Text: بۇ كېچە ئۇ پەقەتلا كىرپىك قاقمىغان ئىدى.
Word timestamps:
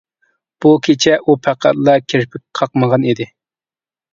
بۇ 0.65 0.71
كېچە 0.87 1.17
ئۇ 1.19 1.35
پەقەتلا 1.49 1.95
كىرپىك 2.13 2.43
قاقمىغان 2.61 3.07
ئىدى. 3.13 3.29